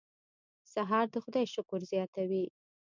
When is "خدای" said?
1.25-1.45